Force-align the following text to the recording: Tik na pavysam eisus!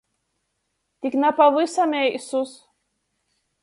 Tik 0.99 1.15
na 1.21 1.29
pavysam 1.37 1.93
eisus! 2.01 2.51